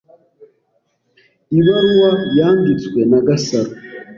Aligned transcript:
Ibaruwa 1.59 2.11
yanditswe 2.37 2.99
na 3.11 3.19
Gasaro. 3.27 3.71